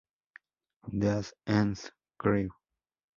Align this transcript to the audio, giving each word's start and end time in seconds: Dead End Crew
Dead 0.97 1.31
End 1.45 1.91
Crew 2.17 2.49